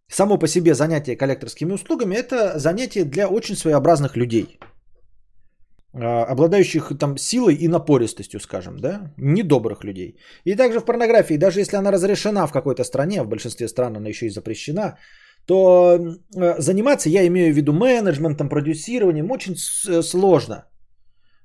[0.07, 4.59] само по себе занятие коллекторскими услугами– это занятие для очень своеобразных людей–
[5.95, 10.17] обладающих там силой и напористостью, скажем, да, недобрых людей.
[10.43, 14.09] И также в порнографии, даже если она разрешена в какой-то стране, в большинстве стран она
[14.09, 14.97] еще и запрещена,
[15.45, 15.97] то
[16.35, 20.65] э, заниматься, я имею в виду менеджментом, продюсированием, очень э, сложно.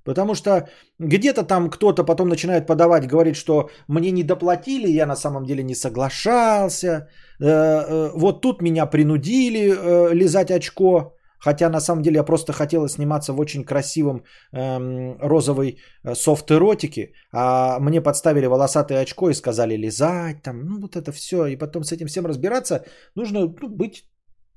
[0.04, 5.16] Потому что где-то там кто-то потом начинает подавать, говорит, что мне не доплатили, я на
[5.16, 7.08] самом деле не соглашался,
[7.38, 13.32] э, вот тут меня принудили лизать очко, Хотя на самом деле я просто хотела сниматься
[13.32, 20.42] в очень красивом эм, розовой э, софт-эротике, а мне подставили волосатое очко и сказали лизать,
[20.42, 21.46] там, ну вот это все.
[21.46, 24.04] И потом с этим всем разбираться нужно ну, быть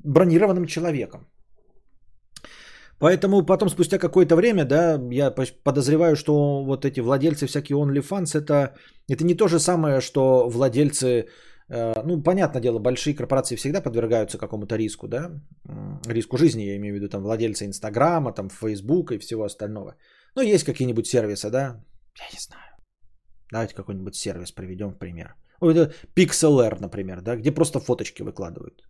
[0.04, 1.28] бронированным человеком.
[3.00, 5.32] Поэтому потом, спустя какое-то время, да, я
[5.64, 8.76] подозреваю, что вот эти владельцы всякие OnlyFans, это,
[9.10, 11.28] это не то же самое, что владельцы
[12.06, 15.32] ну, понятное дело, большие корпорации всегда подвергаются какому-то риску, да,
[16.08, 19.96] риску жизни, я имею в виду там владельцы Инстаграма, там Фейсбука и всего остального.
[20.36, 21.84] Ну, есть какие-нибудь сервисы, да,
[22.20, 22.74] я не знаю.
[23.52, 25.36] Давайте какой-нибудь сервис приведем в пример.
[26.16, 28.82] Pixlr, например, да, где просто фоточки выкладывают.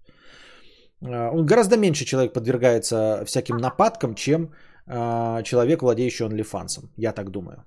[1.01, 4.53] Э, он гораздо меньше человек подвергается всяким нападкам, чем
[4.87, 6.89] э, человек, владеющий OnlyFans.
[6.97, 7.63] Я так думаю.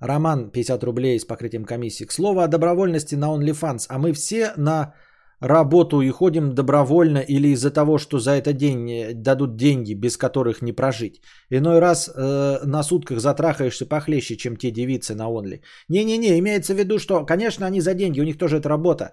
[0.00, 2.06] Роман 50 рублей с покрытием комиссии.
[2.06, 3.86] К слову о добровольности на OnlyFans.
[3.88, 4.94] А мы все на
[5.40, 10.16] работу и ходим добровольно или из-за того, что за это день э, дадут деньги, без
[10.16, 11.20] которых не прожить.
[11.50, 15.62] Иной раз э, на сутках затрахаешься похлеще, чем те девицы на онли.
[15.88, 19.12] Не-не-не, имеется в виду, что, конечно, они за деньги, у них тоже это работа.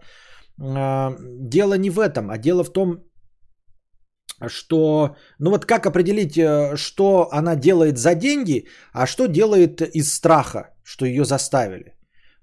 [0.59, 3.03] Э, дело не в этом, а дело в том,
[4.47, 10.13] что, ну вот как определить, э, что она делает за деньги, а что делает из
[10.13, 11.93] страха, что ее заставили.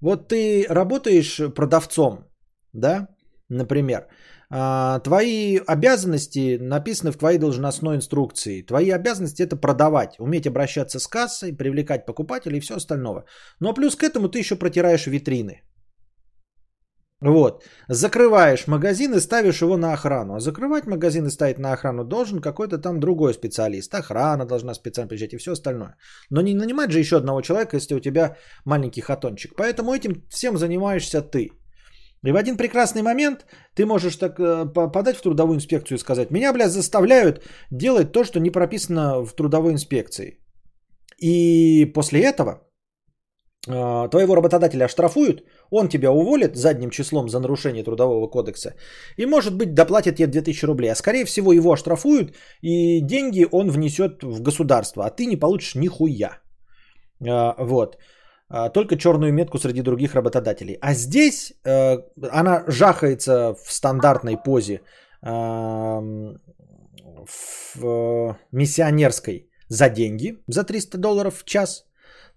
[0.01, 2.25] Вот ты работаешь продавцом,
[2.73, 3.07] да,
[3.49, 4.07] например,
[4.49, 8.61] а, твои обязанности написаны в твоей должностной инструкции.
[8.61, 13.25] Твои обязанности это продавать, уметь обращаться с кассой, привлекать покупателей и все остальное.
[13.59, 15.63] Но плюс к этому ты еще протираешь витрины.
[17.25, 17.63] Вот.
[17.89, 20.35] Закрываешь магазин и ставишь его на охрану.
[20.35, 23.93] А закрывать магазин и ставить на охрану должен какой-то там другой специалист.
[23.93, 25.95] Охрана должна специально приезжать и все остальное.
[26.29, 29.55] Но не нанимать же еще одного человека, если у тебя маленький хатончик.
[29.57, 31.49] Поэтому этим всем занимаешься ты.
[32.23, 33.45] И в один прекрасный момент
[33.75, 38.23] ты можешь так э, подать в трудовую инспекцию и сказать, меня, блядь, заставляют делать то,
[38.23, 40.39] что не прописано в трудовой инспекции.
[41.19, 42.61] И после этого
[43.65, 48.75] твоего работодателя оштрафуют, он тебя уволит задним числом за нарушение трудового кодекса
[49.17, 50.91] и, может быть, доплатит тебе 2000 рублей.
[50.91, 55.75] А скорее всего его оштрафуют и деньги он внесет в государство, а ты не получишь
[55.75, 56.39] нихуя.
[57.21, 57.97] Э, вот.
[58.49, 60.77] А, только черную метку среди других работодателей.
[60.81, 61.97] А здесь э,
[62.31, 64.81] она жахается в стандартной позе
[67.81, 71.85] в миссионерской за деньги, за 300 долларов в час.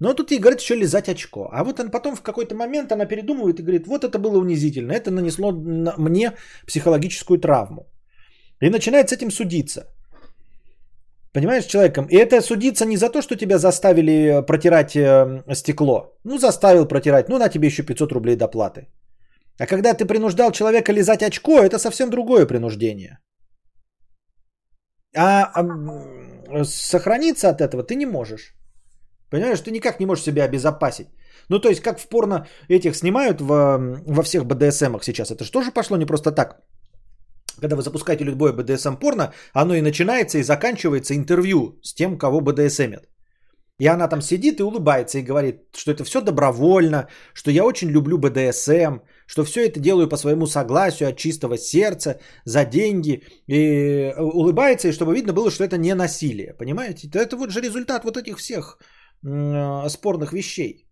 [0.01, 1.49] Но тут ей говорит еще лизать очко.
[1.53, 4.93] А вот он потом в какой-то момент она передумывает и говорит, вот это было унизительно,
[4.93, 6.33] это нанесло мне
[6.67, 7.87] психологическую травму.
[8.61, 9.83] И начинает с этим судиться.
[11.33, 12.07] Понимаешь, человеком.
[12.11, 16.17] И это судиться не за то, что тебя заставили э, протирать э, стекло.
[16.25, 17.29] Ну, заставил протирать.
[17.29, 18.89] Ну, на тебе еще 500 рублей доплаты.
[19.61, 23.19] А когда ты принуждал человека лизать очко, это совсем другое принуждение.
[25.17, 28.58] А, а сохраниться от этого ты не можешь.
[29.31, 31.09] Понимаешь, ты никак не можешь себя обезопасить.
[31.49, 35.31] Ну, то есть, как в порно этих снимают в, во всех БДСМах сейчас.
[35.31, 36.61] Это же тоже пошло не просто так
[37.61, 42.41] когда вы запускаете любое БДСМ порно, оно и начинается и заканчивается интервью с тем, кого
[42.41, 43.09] БДСМят.
[43.81, 47.89] И она там сидит и улыбается и говорит, что это все добровольно, что я очень
[47.91, 53.23] люблю БДСМ, что все это делаю по своему согласию от чистого сердца, за деньги.
[53.47, 56.55] И улыбается, и чтобы видно было, что это не насилие.
[56.59, 57.09] Понимаете?
[57.15, 58.85] Это вот же результат вот этих всех э,
[59.23, 60.89] спорных вещей.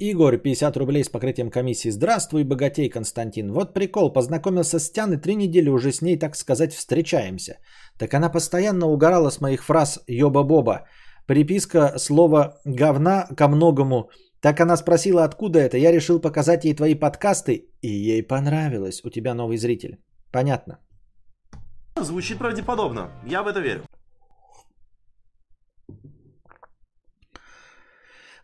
[0.00, 1.90] Игорь, 50 рублей с покрытием комиссии.
[1.90, 3.52] Здравствуй, богатей, Константин.
[3.52, 7.58] Вот прикол, познакомился с Тяной три недели, уже с ней, так сказать, встречаемся.
[7.98, 10.86] Так она постоянно угорала с моих фраз «ёба-боба».
[11.26, 14.10] Приписка слова «говна» ко многому.
[14.40, 15.76] Так она спросила, откуда это.
[15.76, 19.00] Я решил показать ей твои подкасты, и ей понравилось.
[19.04, 19.98] У тебя новый зритель.
[20.30, 20.78] Понятно.
[22.00, 23.10] Звучит правдеподобно.
[23.26, 23.82] Я в это верю.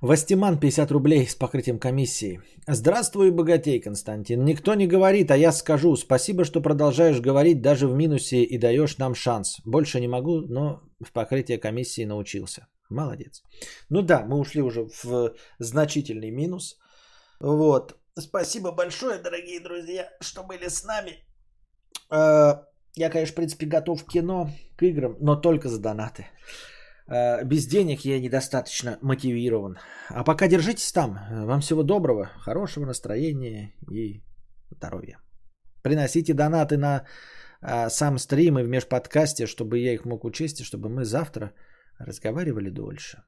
[0.04, 2.42] Вастиман 50 рублей с покрытием комиссии.
[2.66, 4.44] Здравствуй, богатей, Константин.
[4.44, 5.96] Никто не говорит, а я скажу.
[5.96, 9.60] Спасибо, что продолжаешь говорить даже в минусе и даешь нам шанс.
[9.64, 12.66] Больше не могу, но в покрытие комиссии научился.
[12.90, 13.42] Молодец.
[13.88, 16.76] Ну да, мы ушли уже в значительный минус.
[17.40, 17.94] Вот.
[18.18, 21.12] Спасибо большое, дорогие друзья, что были с нами.
[22.10, 22.60] Э,
[22.94, 26.26] я, конечно, в принципе, готов к кино, к играм, но только за донаты.
[27.06, 29.78] Э, без денег я недостаточно мотивирован.
[30.08, 31.18] А пока держитесь там.
[31.30, 34.22] Вам всего доброго, хорошего настроения и
[34.70, 35.18] здоровья.
[35.82, 37.04] Приносите донаты на
[37.60, 41.52] э, сам стрим и в межподкасте, чтобы я их мог учесть, и чтобы мы завтра
[41.98, 43.22] разговаривали дольше.